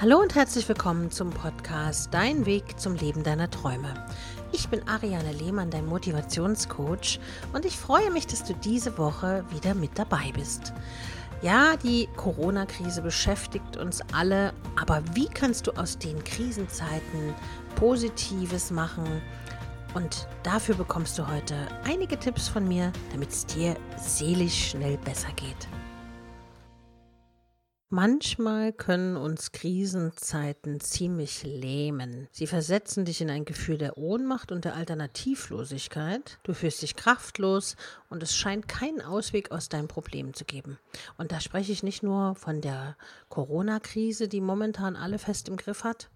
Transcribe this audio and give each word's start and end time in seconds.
Hallo 0.00 0.20
und 0.20 0.36
herzlich 0.36 0.68
willkommen 0.68 1.10
zum 1.10 1.30
Podcast 1.30 2.14
Dein 2.14 2.46
Weg 2.46 2.78
zum 2.78 2.94
Leben 2.94 3.24
deiner 3.24 3.50
Träume. 3.50 3.92
Ich 4.52 4.68
bin 4.68 4.86
Ariane 4.86 5.32
Lehmann, 5.32 5.70
dein 5.70 5.86
Motivationscoach 5.86 7.18
und 7.52 7.64
ich 7.64 7.76
freue 7.76 8.12
mich, 8.12 8.28
dass 8.28 8.44
du 8.44 8.54
diese 8.54 8.96
Woche 8.96 9.44
wieder 9.50 9.74
mit 9.74 9.98
dabei 9.98 10.30
bist. 10.34 10.72
Ja, 11.42 11.74
die 11.76 12.08
Corona-Krise 12.14 13.02
beschäftigt 13.02 13.76
uns 13.76 14.00
alle, 14.12 14.52
aber 14.80 15.02
wie 15.14 15.26
kannst 15.26 15.66
du 15.66 15.72
aus 15.72 15.98
den 15.98 16.22
Krisenzeiten 16.22 17.34
Positives 17.74 18.70
machen? 18.70 19.20
Und 19.94 20.28
dafür 20.44 20.76
bekommst 20.76 21.18
du 21.18 21.26
heute 21.26 21.56
einige 21.82 22.16
Tipps 22.16 22.46
von 22.46 22.68
mir, 22.68 22.92
damit 23.10 23.30
es 23.30 23.46
dir 23.46 23.74
seelisch 24.00 24.70
schnell 24.70 24.96
besser 24.98 25.32
geht. 25.34 25.66
Manchmal 27.90 28.74
können 28.74 29.16
uns 29.16 29.50
Krisenzeiten 29.50 30.78
ziemlich 30.78 31.42
lähmen. 31.42 32.28
Sie 32.32 32.46
versetzen 32.46 33.06
dich 33.06 33.22
in 33.22 33.30
ein 33.30 33.46
Gefühl 33.46 33.78
der 33.78 33.96
Ohnmacht 33.96 34.52
und 34.52 34.66
der 34.66 34.76
Alternativlosigkeit. 34.76 36.38
Du 36.42 36.52
fühlst 36.52 36.82
dich 36.82 36.96
kraftlos 36.96 37.76
und 38.10 38.22
es 38.22 38.36
scheint 38.36 38.68
keinen 38.68 39.00
Ausweg 39.00 39.52
aus 39.52 39.70
deinem 39.70 39.88
Problem 39.88 40.34
zu 40.34 40.44
geben. 40.44 40.78
Und 41.16 41.32
da 41.32 41.40
spreche 41.40 41.72
ich 41.72 41.82
nicht 41.82 42.02
nur 42.02 42.34
von 42.34 42.60
der 42.60 42.94
Corona-Krise, 43.30 44.28
die 44.28 44.42
momentan 44.42 44.94
alle 44.94 45.18
fest 45.18 45.48
im 45.48 45.56
Griff 45.56 45.82
hat, 45.82 46.10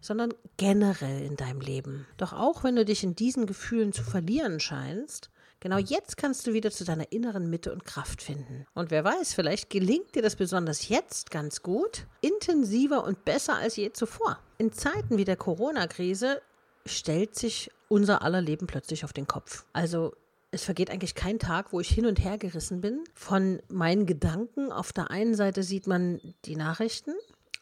sondern 0.00 0.34
generell 0.56 1.22
in 1.22 1.36
deinem 1.36 1.60
Leben. 1.60 2.04
Doch 2.16 2.32
auch 2.32 2.64
wenn 2.64 2.74
du 2.74 2.84
dich 2.84 3.04
in 3.04 3.14
diesen 3.14 3.46
Gefühlen 3.46 3.92
zu 3.92 4.02
verlieren 4.02 4.58
scheinst, 4.58 5.30
Genau 5.62 5.78
jetzt 5.78 6.16
kannst 6.16 6.44
du 6.48 6.54
wieder 6.54 6.72
zu 6.72 6.82
deiner 6.82 7.12
inneren 7.12 7.48
Mitte 7.48 7.72
und 7.72 7.84
Kraft 7.84 8.20
finden. 8.20 8.66
Und 8.74 8.90
wer 8.90 9.04
weiß, 9.04 9.32
vielleicht 9.32 9.70
gelingt 9.70 10.12
dir 10.16 10.20
das 10.20 10.34
besonders 10.34 10.88
jetzt 10.88 11.30
ganz 11.30 11.62
gut, 11.62 12.08
intensiver 12.20 13.04
und 13.04 13.24
besser 13.24 13.54
als 13.54 13.76
je 13.76 13.92
zuvor. 13.92 14.40
In 14.58 14.72
Zeiten 14.72 15.18
wie 15.18 15.24
der 15.24 15.36
Corona-Krise 15.36 16.42
stellt 16.84 17.36
sich 17.36 17.70
unser 17.86 18.22
aller 18.22 18.40
Leben 18.40 18.66
plötzlich 18.66 19.04
auf 19.04 19.12
den 19.12 19.28
Kopf. 19.28 19.64
Also 19.72 20.16
es 20.50 20.64
vergeht 20.64 20.90
eigentlich 20.90 21.14
kein 21.14 21.38
Tag, 21.38 21.72
wo 21.72 21.78
ich 21.78 21.90
hin 21.90 22.06
und 22.06 22.18
her 22.24 22.38
gerissen 22.38 22.80
bin 22.80 23.04
von 23.14 23.62
meinen 23.68 24.04
Gedanken. 24.04 24.72
Auf 24.72 24.92
der 24.92 25.12
einen 25.12 25.36
Seite 25.36 25.62
sieht 25.62 25.86
man 25.86 26.20
die 26.44 26.56
Nachrichten 26.56 27.12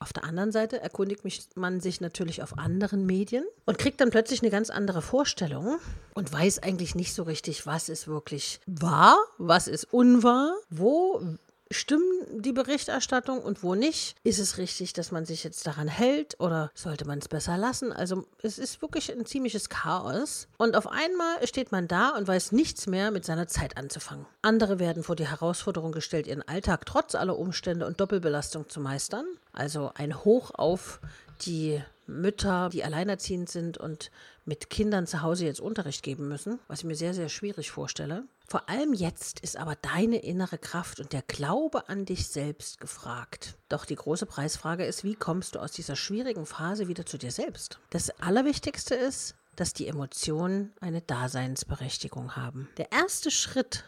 auf 0.01 0.15
der 0.15 0.25
anderen 0.25 0.51
Seite 0.51 0.81
erkundigt 0.81 1.23
man 1.57 1.81
sich 1.81 2.01
natürlich 2.01 2.43
auf 2.43 2.59
anderen 2.59 3.05
Medien 3.05 3.45
und 3.67 3.79
kriegt 3.79 4.01
dann 4.01 4.11
plötzlich 4.11 4.41
eine 4.41 4.51
ganz 4.51 4.71
andere 4.71 5.03
Vorstellung 5.03 5.79
und 6.15 6.33
weiß 6.33 6.63
eigentlich 6.63 6.95
nicht 6.95 7.15
so 7.15 7.23
richtig, 7.23 7.67
was 7.67 7.91
ist 7.91 8.09
wirklich 8.09 8.61
wahr, 8.67 9.19
was 9.37 9.69
ist 9.69 9.93
unwahr, 9.93 10.55
wo 10.71 11.23
Stimmen 11.73 12.43
die 12.43 12.53
Berichterstattung 12.53 13.41
und 13.41 13.63
wo 13.63 13.77
nicht? 13.77 14.17
Ist 14.25 14.41
es 14.41 14.59
richtig, 14.59 14.93
dass 14.93 15.13
man 15.13 15.25
sich 15.25 15.45
jetzt 15.45 15.67
daran 15.67 15.87
hält 15.87 16.39
oder 16.41 16.71
sollte 16.75 17.05
man 17.05 17.21
es 17.21 17.29
besser 17.29 17.57
lassen? 17.57 17.93
Also 17.93 18.25
es 18.43 18.59
ist 18.59 18.83
wirklich 18.83 19.13
ein 19.13 19.25
ziemliches 19.25 19.69
Chaos. 19.69 20.49
Und 20.59 20.75
auf 20.75 20.89
einmal 20.89 21.47
steht 21.47 21.71
man 21.71 21.87
da 21.87 22.11
und 22.11 22.27
weiß 22.27 22.53
nichts 22.53 22.89
mehr 22.89 23.13
mit 23.13 23.25
seiner 23.25 23.47
Zeit 23.47 23.77
anzufangen. 23.77 24.27
Andere 24.43 24.81
werden 24.81 25.05
vor 25.05 25.15
die 25.15 25.29
Herausforderung 25.29 25.93
gestellt, 25.93 26.27
ihren 26.27 26.47
Alltag 26.47 26.87
trotz 26.87 27.15
aller 27.15 27.39
Umstände 27.39 27.87
und 27.87 28.01
Doppelbelastung 28.01 28.69
zu 28.69 28.81
meistern. 28.81 29.27
Also 29.53 29.93
ein 29.95 30.25
Hoch 30.25 30.51
auf 30.55 31.01
die 31.43 31.81
Mütter, 32.11 32.69
die 32.71 32.85
alleinerziehend 32.85 33.49
sind 33.49 33.79
und 33.79 34.11
mit 34.45 34.71
Kindern 34.71 35.07
zu 35.07 35.23
Hause 35.23 35.47
jetzt 35.47 35.61
Unterricht 35.61 36.03
geben 36.03 36.29
müssen, 36.29 36.59
was 36.69 36.81
ich 36.81 36.85
mir 36.85 36.97
sehr, 36.97 37.15
sehr 37.15 37.29
schwierig 37.29 37.71
vorstelle. 37.71 38.25
Vor 38.47 38.69
allem 38.69 38.93
jetzt 38.93 39.41
ist 39.41 39.57
aber 39.57 39.77
deine 39.77 40.19
innere 40.19 40.59
Kraft 40.59 40.99
und 40.99 41.13
der 41.13 41.23
Glaube 41.23 41.89
an 41.89 42.05
dich 42.05 42.27
selbst 42.27 42.81
gefragt. 42.81 43.57
Doch 43.69 43.85
die 43.85 43.95
große 43.95 44.27
Preisfrage 44.27 44.85
ist, 44.85 45.05
wie 45.05 45.15
kommst 45.15 45.55
du 45.55 45.61
aus 45.61 45.71
dieser 45.71 45.95
schwierigen 45.95 46.47
Phase 46.47 46.89
wieder 46.89 47.07
zu 47.07 47.17
dir 47.17 47.31
selbst? 47.31 47.79
Das 47.91 48.11
Allerwichtigste 48.21 48.97
ist, 48.97 49.37
dass 49.55 49.73
die 49.73 49.87
Emotionen 49.87 50.73
eine 50.81 51.01
Daseinsberechtigung 51.01 52.35
haben. 52.35 52.69
Der 52.77 52.91
erste 52.93 53.31
Schritt 53.31 53.85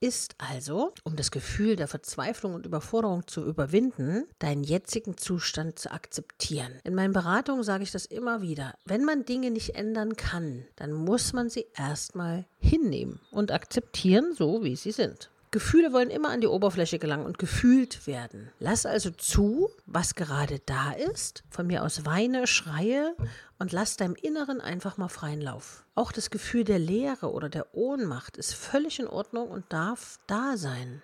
ist 0.00 0.36
also, 0.38 0.92
um 1.04 1.16
das 1.16 1.30
Gefühl 1.30 1.76
der 1.76 1.88
Verzweiflung 1.88 2.54
und 2.54 2.66
Überforderung 2.66 3.26
zu 3.26 3.44
überwinden, 3.44 4.24
deinen 4.38 4.62
jetzigen 4.62 5.16
Zustand 5.16 5.78
zu 5.78 5.90
akzeptieren. 5.90 6.80
In 6.84 6.94
meinen 6.94 7.12
Beratungen 7.12 7.64
sage 7.64 7.82
ich 7.82 7.90
das 7.90 8.06
immer 8.06 8.40
wieder. 8.40 8.74
Wenn 8.84 9.04
man 9.04 9.24
Dinge 9.24 9.50
nicht 9.50 9.74
ändern 9.74 10.16
kann, 10.16 10.64
dann 10.76 10.92
muss 10.92 11.32
man 11.32 11.50
sie 11.50 11.66
erstmal 11.76 12.46
hinnehmen 12.58 13.20
und 13.30 13.52
akzeptieren, 13.52 14.34
so 14.34 14.62
wie 14.62 14.76
sie 14.76 14.92
sind. 14.92 15.30
Gefühle 15.50 15.92
wollen 15.92 16.10
immer 16.10 16.28
an 16.30 16.40
die 16.40 16.46
Oberfläche 16.46 16.98
gelangen 16.98 17.24
und 17.24 17.38
gefühlt 17.38 18.06
werden. 18.06 18.50
Lass 18.58 18.84
also 18.84 19.10
zu, 19.10 19.70
was 19.86 20.14
gerade 20.14 20.60
da 20.66 20.92
ist. 20.92 21.42
Von 21.50 21.66
mir 21.66 21.82
aus 21.84 22.04
weine, 22.04 22.46
schreie 22.46 23.14
und 23.58 23.72
lass 23.72 23.96
deinem 23.96 24.14
Inneren 24.14 24.60
einfach 24.60 24.96
mal 24.98 25.08
freien 25.08 25.40
Lauf. 25.40 25.84
Auch 25.94 26.12
das 26.12 26.30
Gefühl 26.30 26.64
der 26.64 26.78
Leere 26.78 27.32
oder 27.32 27.48
der 27.48 27.74
Ohnmacht 27.74 28.36
ist 28.36 28.54
völlig 28.54 29.00
in 29.00 29.06
Ordnung 29.06 29.48
und 29.48 29.64
darf 29.72 30.18
da 30.26 30.56
sein. 30.56 31.02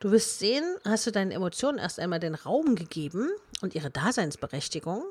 Du 0.00 0.10
wirst 0.12 0.38
sehen, 0.38 0.64
hast 0.82 1.06
du 1.06 1.12
deinen 1.12 1.30
Emotionen 1.30 1.76
erst 1.76 2.00
einmal 2.00 2.20
den 2.20 2.34
Raum 2.34 2.74
gegeben 2.74 3.28
und 3.60 3.74
ihre 3.74 3.90
Daseinsberechtigung, 3.90 5.04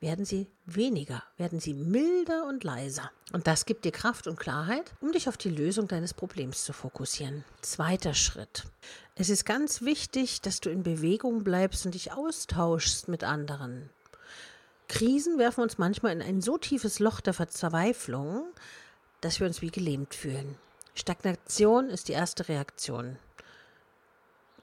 werden 0.00 0.26
sie 0.26 0.48
weniger, 0.66 1.22
werden 1.38 1.60
sie 1.60 1.72
milder 1.72 2.46
und 2.46 2.62
leiser. 2.62 3.10
Und 3.32 3.46
das 3.46 3.64
gibt 3.64 3.86
dir 3.86 3.90
Kraft 3.90 4.26
und 4.26 4.38
Klarheit, 4.38 4.92
um 5.00 5.12
dich 5.12 5.30
auf 5.30 5.38
die 5.38 5.48
Lösung 5.48 5.88
deines 5.88 6.12
Problems 6.12 6.62
zu 6.64 6.74
fokussieren. 6.74 7.42
Zweiter 7.62 8.12
Schritt. 8.12 8.64
Es 9.14 9.30
ist 9.30 9.46
ganz 9.46 9.80
wichtig, 9.80 10.42
dass 10.42 10.60
du 10.60 10.68
in 10.68 10.82
Bewegung 10.82 11.42
bleibst 11.42 11.86
und 11.86 11.94
dich 11.94 12.12
austauschst 12.12 13.08
mit 13.08 13.24
anderen. 13.24 13.88
Krisen 14.88 15.38
werfen 15.38 15.62
uns 15.62 15.78
manchmal 15.78 16.12
in 16.12 16.20
ein 16.20 16.42
so 16.42 16.58
tiefes 16.58 16.98
Loch 16.98 17.22
der 17.22 17.32
Verzweiflung, 17.32 18.44
dass 19.22 19.40
wir 19.40 19.46
uns 19.46 19.62
wie 19.62 19.70
gelähmt 19.70 20.14
fühlen. 20.14 20.56
Stagnation 20.94 21.88
ist 21.88 22.08
die 22.08 22.12
erste 22.12 22.46
Reaktion. 22.50 23.16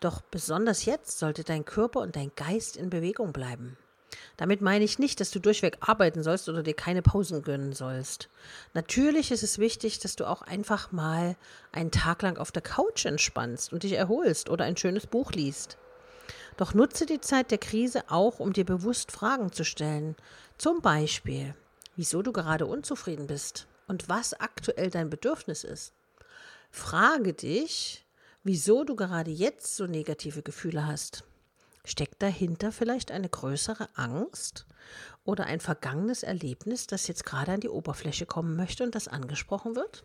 Doch 0.02 0.20
besonders 0.20 0.86
jetzt 0.86 1.20
sollte 1.20 1.44
dein 1.44 1.64
Körper 1.64 2.02
und 2.02 2.16
dein 2.16 2.32
Geist 2.36 2.76
in 2.76 2.90
Bewegung 2.90 3.32
bleiben. 3.32 3.78
Damit 4.36 4.60
meine 4.62 4.84
ich 4.84 5.00
nicht, 5.00 5.20
dass 5.20 5.32
du 5.32 5.40
durchweg 5.40 5.78
arbeiten 5.80 6.24
sollst 6.24 6.50
oder 6.50 6.64
dir 6.64 6.74
keine 6.74 7.02
Pausen 7.02 7.44
gönnen 7.44 7.74
sollst. 7.74 8.28
Natürlich 8.74 9.32
ist 9.32 9.44
es 9.44 9.60
wichtig, 9.60 10.00
dass 10.00 10.16
du 10.16 10.26
auch 10.26 10.42
einfach 10.42 10.92
mal 10.92 11.38
einen 11.72 11.92
Tag 11.92 12.24
lang 12.24 12.38
auf 12.38 12.52
der 12.52 12.64
Couch 12.64 13.06
entspannst 13.06 13.72
und 13.72 13.84
dich 13.84 13.94
erholst 13.94 14.50
oder 14.50 14.66
ein 14.66 14.76
schönes 14.76 15.06
Buch 15.06 15.32
liest. 15.32 15.78
Doch 16.58 16.74
nutze 16.74 17.06
die 17.06 17.22
Zeit 17.22 17.52
der 17.52 17.60
Krise 17.60 18.04
auch, 18.10 18.40
um 18.40 18.54
dir 18.54 18.66
bewusst 18.66 19.12
Fragen 19.12 19.52
zu 19.52 19.64
stellen. 19.64 20.16
Zum 20.58 20.82
Beispiel, 20.82 21.56
wieso 21.96 22.22
du 22.22 22.34
gerade 22.34 22.66
unzufrieden 22.66 23.28
bist 23.28 23.68
und 23.88 24.10
was 24.10 24.34
aktuell 24.34 24.90
dein 24.90 25.10
Bedürfnis 25.10 25.64
ist. 25.64 25.94
Frage 26.72 27.34
dich, 27.34 28.06
wieso 28.44 28.84
du 28.84 28.96
gerade 28.96 29.32
jetzt 29.32 29.76
so 29.76 29.86
negative 29.86 30.42
Gefühle 30.42 30.86
hast. 30.86 31.24
Steckt 31.84 32.22
dahinter 32.22 32.72
vielleicht 32.72 33.12
eine 33.12 33.30
größere 33.30 33.90
Angst 33.96 34.66
oder 35.24 35.46
ein 35.46 35.60
vergangenes 35.60 36.24
Erlebnis, 36.24 36.88
das 36.88 37.08
jetzt 37.08 37.26
gerade 37.26 37.54
an 37.54 37.60
die 37.60 37.70
Oberfläche 37.70 38.26
kommen 38.26 38.56
möchte 38.56 38.84
und 38.84 38.94
das 38.94 39.08
angesprochen 39.08 39.76
wird? 39.76 40.04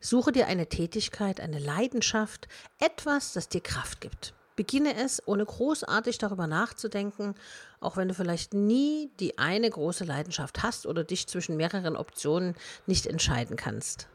Suche 0.00 0.32
dir 0.32 0.46
eine 0.46 0.68
Tätigkeit, 0.68 1.40
eine 1.40 1.58
Leidenschaft, 1.58 2.48
etwas, 2.78 3.32
das 3.32 3.48
dir 3.48 3.62
Kraft 3.62 4.00
gibt. 4.00 4.34
Beginne 4.56 4.94
es, 4.96 5.26
ohne 5.26 5.44
großartig 5.44 6.18
darüber 6.18 6.46
nachzudenken, 6.46 7.34
auch 7.80 7.96
wenn 7.96 8.08
du 8.08 8.14
vielleicht 8.14 8.54
nie 8.54 9.10
die 9.20 9.38
eine 9.38 9.68
große 9.68 10.04
Leidenschaft 10.04 10.62
hast 10.62 10.86
oder 10.86 11.04
dich 11.04 11.26
zwischen 11.26 11.56
mehreren 11.56 11.96
Optionen 11.96 12.54
nicht 12.86 13.06
entscheiden 13.06 13.56
kannst. 13.56 14.08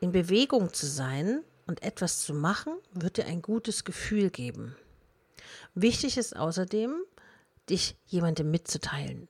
In 0.00 0.12
Bewegung 0.12 0.72
zu 0.72 0.86
sein 0.86 1.42
und 1.66 1.82
etwas 1.82 2.22
zu 2.22 2.34
machen, 2.34 2.74
wird 2.92 3.16
dir 3.16 3.26
ein 3.26 3.42
gutes 3.42 3.84
Gefühl 3.84 4.30
geben. 4.30 4.76
Wichtig 5.74 6.16
ist 6.16 6.36
außerdem, 6.36 6.94
dich 7.68 7.96
jemandem 8.06 8.50
mitzuteilen. 8.50 9.28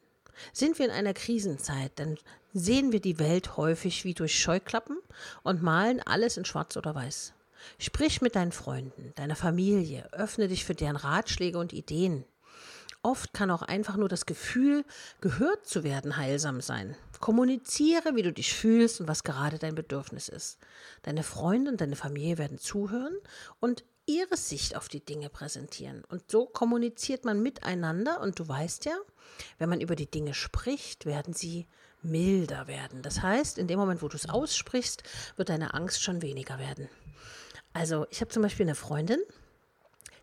Sind 0.53 0.79
wir 0.79 0.87
in 0.87 0.93
einer 0.93 1.15
Krisenzeit, 1.15 1.93
dann 1.97 2.19
sehen 2.53 2.93
wir 2.93 3.01
die 3.01 3.19
Welt 3.19 3.57
häufig 3.57 4.05
wie 4.05 4.15
durch 4.15 4.39
Scheuklappen 4.39 4.99
und 5.43 5.63
malen 5.63 6.01
alles 6.01 6.37
in 6.37 6.45
schwarz 6.45 6.77
oder 6.77 6.95
weiß. 6.95 7.33
Sprich 7.79 8.21
mit 8.21 8.37
deinen 8.37 8.53
Freunden, 8.53 9.13
deiner 9.17 9.37
Familie, 9.37 10.09
öffne 10.13 10.49
dich 10.49 10.65
für 10.65 10.75
deren 10.75 10.97
Ratschläge 10.97 11.59
und 11.59 11.73
Ideen. 11.73 12.25
Oft 13.07 13.33
kann 13.33 13.53
auch 13.53 13.63
einfach 13.63 13.97
nur 13.97 14.09
das 14.09 14.27
Gefühl, 14.27 14.85
gehört 15.21 15.65
zu 15.65 15.85
werden, 15.85 16.17
heilsam 16.17 16.61
sein. 16.61 16.97
Kommuniziere, 17.21 18.17
wie 18.17 18.23
du 18.23 18.33
dich 18.33 18.53
fühlst 18.53 19.01
und 19.01 19.07
was 19.07 19.23
gerade 19.23 19.61
dein 19.61 19.77
Bedürfnis 19.77 20.29
ist. 20.29 20.59
Deine 21.03 21.23
Freunde 21.23 21.71
und 21.71 21.81
deine 21.81 21.95
Familie 21.95 22.37
werden 22.37 22.59
zuhören 22.59 23.17
und 23.61 23.85
ihre 24.07 24.37
Sicht 24.37 24.75
auf 24.75 24.89
die 24.89 25.05
Dinge 25.05 25.29
präsentieren. 25.29 26.03
Und 26.09 26.33
so 26.33 26.47
kommuniziert 26.47 27.25
man 27.25 27.41
miteinander 27.45 28.21
und 28.21 28.41
du 28.41 28.49
weißt 28.49 28.87
ja, 28.87 28.97
wenn 29.59 29.69
man 29.69 29.81
über 29.81 29.95
die 29.95 30.11
Dinge 30.11 30.35
spricht, 30.35 31.07
werden 31.07 31.33
sie 31.33 31.69
milder 32.03 32.67
werden. 32.67 33.03
Das 33.03 33.23
heißt, 33.23 33.57
in 33.57 33.69
dem 33.69 33.79
Moment, 33.79 34.03
wo 34.03 34.09
du 34.09 34.17
es 34.17 34.29
aussprichst, 34.29 35.05
wird 35.37 35.49
deine 35.49 35.75
Angst 35.75 36.03
schon 36.03 36.23
weniger 36.23 36.59
werden. 36.59 36.89
Also 37.73 38.09
ich 38.11 38.21
habe 38.21 38.33
zum 38.33 38.43
Beispiel 38.43 38.67
eine 38.67 38.75
Freundin, 38.75 39.21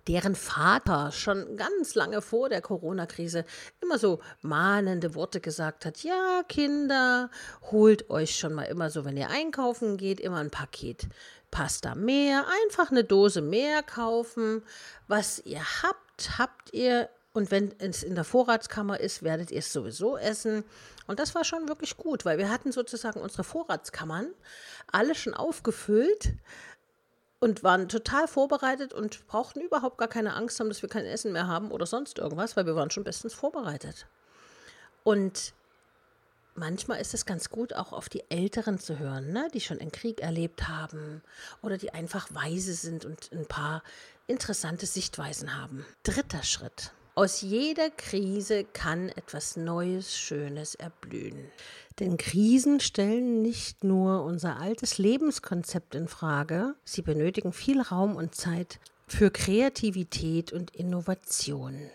deren 0.07 0.35
Vater 0.35 1.11
schon 1.11 1.55
ganz 1.55 1.95
lange 1.95 2.21
vor 2.21 2.50
der 2.50 2.61
Corona-Krise 2.61 3.45
immer 3.81 3.97
so 3.97 4.19
mahnende 4.41 5.15
Worte 5.15 5.39
gesagt 5.39 5.85
hat, 5.85 6.03
ja 6.03 6.44
Kinder, 6.47 7.29
holt 7.71 8.09
euch 8.09 8.38
schon 8.38 8.53
mal 8.53 8.63
immer 8.63 8.89
so, 8.89 9.05
wenn 9.05 9.17
ihr 9.17 9.29
einkaufen 9.29 9.97
geht, 9.97 10.19
immer 10.19 10.38
ein 10.38 10.51
Paket 10.51 11.07
Pasta 11.51 11.94
mehr, 11.94 12.45
einfach 12.63 12.89
eine 12.89 13.03
Dose 13.03 13.41
mehr 13.41 13.83
kaufen. 13.83 14.63
Was 15.07 15.39
ihr 15.45 15.61
habt, 15.83 16.39
habt 16.39 16.73
ihr 16.73 17.09
und 17.33 17.50
wenn 17.50 17.73
es 17.79 18.03
in 18.03 18.15
der 18.15 18.23
Vorratskammer 18.23 19.00
ist, 19.00 19.23
werdet 19.23 19.51
ihr 19.51 19.59
es 19.59 19.73
sowieso 19.73 20.17
essen. 20.17 20.63
Und 21.07 21.19
das 21.19 21.33
war 21.33 21.44
schon 21.44 21.67
wirklich 21.67 21.97
gut, 21.97 22.25
weil 22.25 22.38
wir 22.38 22.50
hatten 22.50 22.71
sozusagen 22.71 23.19
unsere 23.19 23.44
Vorratskammern 23.44 24.27
alle 24.91 25.15
schon 25.15 25.33
aufgefüllt 25.33 26.33
und 27.43 27.61
waren 27.61 27.89
total 27.89 28.29
vorbereitet 28.29 28.93
und 28.93 29.27
brauchten 29.27 29.59
überhaupt 29.59 29.97
gar 29.97 30.07
keine 30.07 30.33
Angst 30.33 30.61
haben, 30.61 30.69
dass 30.69 30.81
wir 30.81 30.87
kein 30.87 31.05
Essen 31.05 31.33
mehr 31.33 31.45
haben 31.45 31.71
oder 31.71 31.85
sonst 31.85 32.17
irgendwas, 32.17 32.55
weil 32.55 32.65
wir 32.65 32.77
waren 32.77 32.89
schon 32.89 33.03
bestens 33.03 33.33
vorbereitet. 33.33 34.07
Und 35.03 35.53
manchmal 36.55 37.01
ist 37.01 37.13
es 37.13 37.25
ganz 37.25 37.49
gut, 37.49 37.73
auch 37.73 37.91
auf 37.91 38.07
die 38.07 38.23
Älteren 38.29 38.79
zu 38.79 38.97
hören, 38.97 39.33
ne? 39.33 39.49
die 39.53 39.59
schon 39.59 39.81
einen 39.81 39.91
Krieg 39.91 40.21
erlebt 40.21 40.69
haben 40.69 41.21
oder 41.61 41.77
die 41.77 41.93
einfach 41.93 42.33
weise 42.33 42.73
sind 42.75 43.03
und 43.03 43.29
ein 43.33 43.45
paar 43.45 43.83
interessante 44.27 44.85
Sichtweisen 44.85 45.53
haben. 45.53 45.85
Dritter 46.03 46.43
Schritt. 46.43 46.93
Aus 47.15 47.42
jeder 47.42 47.92
Krise 47.92 48.63
kann 48.63 49.10
etwas 49.10 49.56
Neues, 49.56 50.18
Schönes 50.18 50.74
erblühen. 50.74 51.51
Denn 52.00 52.18
Krisen 52.18 52.80
stellen 52.80 53.44
nicht 53.44 53.83
nur 53.83 54.24
unser 54.24 54.60
altes 54.60 54.98
Lebenskonzept 54.98 55.94
in 55.94 56.07
Frage, 56.07 56.74
sie 56.83 57.04
benötigen 57.04 57.54
viel 57.54 57.81
Raum 57.81 58.15
und 58.15 58.33
Zeit 58.33 58.80
für 59.06 59.30
Kreativität 59.30 60.51
und 60.54 60.75
Innovation. 60.75 61.92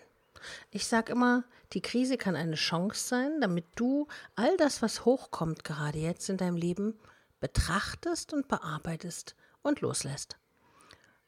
Ich 0.71 0.87
sage 0.87 1.11
immer, 1.11 1.43
die 1.73 1.81
Krise 1.81 2.15
kann 2.15 2.37
eine 2.37 2.55
Chance 2.55 3.05
sein, 3.05 3.41
damit 3.41 3.65
du 3.75 4.07
all 4.37 4.55
das, 4.55 4.81
was 4.81 5.03
hochkommt 5.03 5.65
gerade 5.65 5.99
jetzt 5.99 6.29
in 6.29 6.37
deinem 6.37 6.55
Leben, 6.55 6.97
betrachtest 7.41 8.31
und 8.31 8.47
bearbeitest 8.47 9.35
und 9.63 9.81
loslässt. 9.81 10.37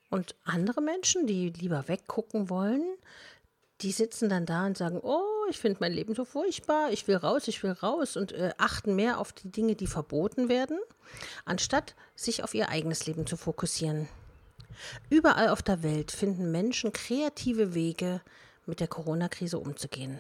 Und 0.10 0.36
andere 0.46 0.82
Menschen, 0.82 1.28
die 1.28 1.50
lieber 1.50 1.90
weggucken 1.90 2.50
wollen, 2.50 2.84
die 3.82 3.92
sitzen 3.92 4.30
dann 4.30 4.46
da 4.46 4.66
und 4.66 4.78
sagen, 4.78 5.00
oh, 5.02 5.46
ich 5.50 5.60
finde 5.60 5.78
mein 5.82 5.94
Leben 5.94 6.16
so 6.16 6.26
furchtbar, 6.26 6.92
ich 6.92 7.08
will 7.08 7.18
raus, 7.18 7.48
ich 7.48 7.64
will 7.64 7.72
raus 7.72 8.16
und 8.16 8.32
äh, 8.32 8.52
achten 8.58 8.96
mehr 8.96 9.20
auf 9.20 9.34
die 9.34 9.52
Dinge, 9.52 9.76
die 9.76 9.88
verboten 9.88 10.50
werden, 10.50 10.80
anstatt 11.46 11.96
sich 12.16 12.44
auf 12.44 12.54
ihr 12.54 12.70
eigenes 12.70 13.06
Leben 13.06 13.26
zu 13.26 13.38
fokussieren. 13.38 14.08
Überall 15.10 15.50
auf 15.50 15.62
der 15.62 15.84
Welt 15.84 16.12
finden 16.12 16.52
Menschen 16.52 16.94
kreative 16.94 17.74
Wege, 17.74 18.22
mit 18.66 18.80
der 18.80 18.88
Corona-Krise 18.88 19.58
umzugehen. 19.58 20.20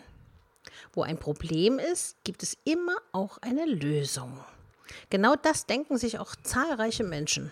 Wo 0.93 1.03
ein 1.03 1.17
Problem 1.17 1.79
ist, 1.79 2.17
gibt 2.23 2.43
es 2.43 2.57
immer 2.63 2.95
auch 3.11 3.37
eine 3.39 3.65
Lösung. 3.65 4.39
Genau 5.09 5.35
das 5.35 5.67
denken 5.67 5.97
sich 5.97 6.19
auch 6.19 6.35
zahlreiche 6.43 7.03
Menschen. 7.03 7.51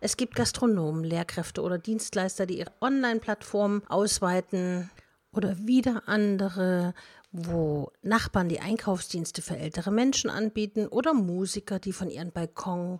Es 0.00 0.16
gibt 0.16 0.34
Gastronomen, 0.34 1.04
Lehrkräfte 1.04 1.62
oder 1.62 1.78
Dienstleister, 1.78 2.44
die 2.44 2.58
ihre 2.58 2.72
Online-Plattformen 2.80 3.82
ausweiten, 3.88 4.90
oder 5.32 5.56
wieder 5.66 6.08
andere, 6.08 6.94
wo 7.32 7.92
Nachbarn 8.02 8.48
die 8.48 8.60
Einkaufsdienste 8.60 9.42
für 9.42 9.56
ältere 9.56 9.92
Menschen 9.92 10.30
anbieten 10.30 10.88
oder 10.88 11.14
Musiker, 11.14 11.78
die 11.78 11.92
von 11.92 12.10
ihren 12.10 12.32
Balkon 12.32 12.98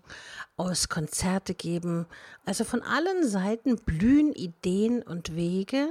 aus 0.56 0.88
Konzerte 0.88 1.54
geben. 1.54 2.06
Also 2.44 2.64
von 2.64 2.82
allen 2.82 3.26
Seiten 3.26 3.76
blühen 3.76 4.32
Ideen 4.32 5.02
und 5.02 5.34
Wege, 5.34 5.88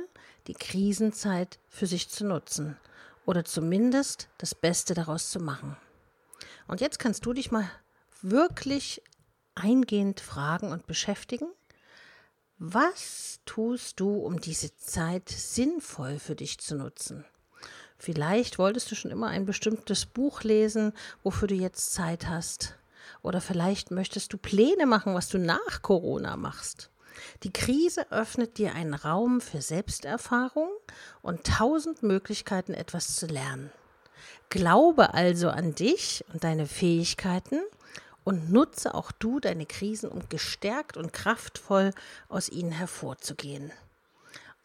die 0.48 0.54
Krisenzeit 0.54 1.60
für 1.68 1.86
sich 1.86 2.10
zu 2.10 2.26
nutzen 2.26 2.78
oder 3.26 3.44
zumindest 3.44 4.30
das 4.38 4.56
Beste 4.56 4.94
daraus 4.94 5.30
zu 5.32 5.40
machen. 5.40 5.76
Und 6.68 6.82
jetzt 6.82 7.00
kannst 7.00 7.26
du 7.26 7.34
dich 7.34 7.52
mal 7.52 7.70
wirklich 8.22 9.02
eingehend 9.56 10.20
fragen 10.22 10.72
und 10.72 10.88
beschäftigen, 10.88 11.48
was 12.60 13.40
tust 13.46 14.02
du, 14.02 14.18
um 14.18 14.42
diese 14.42 14.76
Zeit 14.76 15.30
sinnvoll 15.30 16.20
für 16.20 16.36
dich 16.36 16.60
zu 16.60 16.76
nutzen? 16.76 17.24
Vielleicht 17.98 18.60
wolltest 18.60 18.92
du 18.92 18.96
schon 18.96 19.12
immer 19.12 19.28
ein 19.28 19.46
bestimmtes 19.46 20.06
Buch 20.06 20.44
lesen, 20.44 20.94
wofür 21.24 21.48
du 21.48 21.56
jetzt 21.56 21.94
Zeit 21.94 22.28
hast. 22.28 22.76
Oder 23.22 23.40
vielleicht 23.40 23.92
möchtest 23.92 24.34
du 24.34 24.38
Pläne 24.38 24.86
machen, 24.86 25.16
was 25.16 25.30
du 25.30 25.38
nach 25.38 25.82
Corona 25.82 26.36
machst. 26.36 26.90
Die 27.44 27.52
Krise 27.52 28.12
öffnet 28.12 28.58
dir 28.58 28.74
einen 28.76 28.94
Raum 28.94 29.40
für 29.42 29.62
Selbsterfahrung 29.62 30.70
und 31.22 31.46
tausend 31.46 32.04
Möglichkeiten, 32.04 32.74
etwas 32.74 33.16
zu 33.16 33.26
lernen. 33.28 33.72
Glaube 34.50 35.14
also 35.14 35.50
an 35.50 35.76
dich 35.76 36.26
und 36.34 36.44
deine 36.44 36.66
Fähigkeiten 36.66 37.60
und 38.30 38.52
nutze 38.52 38.94
auch 38.94 39.12
du 39.12 39.40
deine 39.40 39.66
Krisen, 39.66 40.08
um 40.08 40.30
gestärkt 40.30 40.98
und 40.98 41.14
kraftvoll 41.14 41.94
aus 42.28 42.48
ihnen 42.48 42.72
hervorzugehen. 42.72 43.72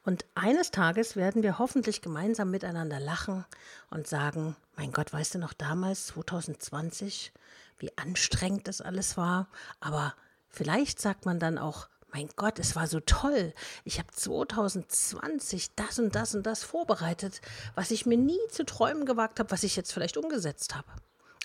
Und 0.04 0.26
eines 0.34 0.70
Tages 0.70 1.16
werden 1.16 1.42
wir 1.42 1.58
hoffentlich 1.58 2.02
gemeinsam 2.02 2.50
miteinander 2.50 3.00
lachen 3.00 3.46
und 3.88 4.06
sagen, 4.06 4.54
mein 4.76 4.92
Gott, 4.92 5.14
weißt 5.14 5.36
du 5.36 5.38
noch 5.38 5.54
damals, 5.54 6.08
2020, 6.08 7.32
wie 7.78 7.90
anstrengend 7.96 8.68
das 8.68 8.82
alles 8.82 9.16
war, 9.16 9.48
aber 9.80 10.14
vielleicht 10.50 11.00
sagt 11.00 11.24
man 11.24 11.40
dann 11.40 11.56
auch, 11.56 11.88
mein 12.12 12.28
Gott, 12.36 12.58
es 12.58 12.76
war 12.76 12.86
so 12.86 13.00
toll. 13.00 13.54
Ich 13.84 13.98
habe 13.98 14.12
2020 14.12 15.70
das 15.74 15.98
und 15.98 16.14
das 16.14 16.34
und 16.34 16.42
das 16.44 16.64
vorbereitet, 16.64 17.40
was 17.76 17.90
ich 17.92 18.04
mir 18.04 18.18
nie 18.18 18.38
zu 18.50 18.66
träumen 18.66 19.06
gewagt 19.06 19.40
habe, 19.40 19.50
was 19.50 19.62
ich 19.62 19.74
jetzt 19.74 19.94
vielleicht 19.94 20.18
umgesetzt 20.18 20.74
habe. 20.74 20.88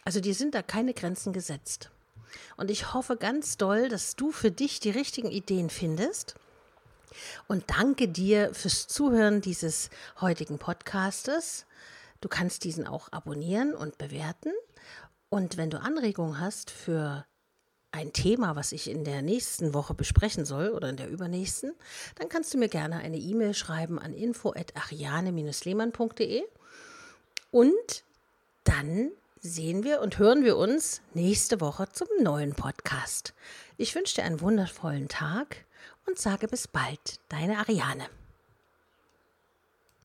Also 0.03 0.19
dir 0.19 0.35
sind 0.35 0.53
da 0.53 0.61
keine 0.61 0.93
Grenzen 0.93 1.31
gesetzt. 1.31 1.89
Und 2.57 2.71
ich 2.71 2.93
hoffe 2.93 3.17
ganz 3.17 3.57
doll, 3.57 3.89
dass 3.89 4.15
du 4.15 4.31
für 4.31 4.51
dich 4.51 4.79
die 4.79 4.91
richtigen 4.91 5.31
Ideen 5.31 5.69
findest. 5.69 6.35
Und 7.47 7.65
danke 7.67 8.07
dir 8.07 8.53
fürs 8.53 8.87
Zuhören 8.87 9.41
dieses 9.41 9.89
heutigen 10.21 10.59
Podcastes. 10.59 11.65
Du 12.21 12.29
kannst 12.29 12.63
diesen 12.63 12.87
auch 12.87 13.11
abonnieren 13.11 13.73
und 13.73 13.97
bewerten. 13.97 14.53
Und 15.29 15.57
wenn 15.57 15.69
du 15.69 15.81
Anregungen 15.81 16.39
hast 16.39 16.71
für 16.71 17.25
ein 17.91 18.13
Thema, 18.13 18.55
was 18.55 18.71
ich 18.71 18.89
in 18.89 19.03
der 19.03 19.21
nächsten 19.21 19.73
Woche 19.73 19.93
besprechen 19.93 20.45
soll 20.45 20.69
oder 20.69 20.87
in 20.89 20.95
der 20.97 21.09
übernächsten, 21.09 21.73
dann 22.15 22.29
kannst 22.29 22.53
du 22.53 22.59
mir 22.59 22.69
gerne 22.69 22.97
eine 22.97 23.17
E-Mail 23.17 23.55
schreiben 23.55 23.99
an 23.99 24.13
info@ariane-lehmann.de 24.13 26.43
und 27.51 28.03
dann 28.63 29.11
sehen 29.41 29.83
wir 29.83 30.01
und 30.01 30.17
hören 30.17 30.43
wir 30.43 30.57
uns 30.57 31.01
nächste 31.13 31.61
Woche 31.61 31.87
zum 31.89 32.07
neuen 32.21 32.53
Podcast. 32.53 33.33
Ich 33.77 33.95
wünsche 33.95 34.15
dir 34.15 34.23
einen 34.23 34.41
wundervollen 34.41 35.07
Tag 35.07 35.65
und 36.05 36.19
sage 36.19 36.47
bis 36.47 36.67
bald, 36.67 37.19
deine 37.29 37.57
Ariane. 37.57 38.18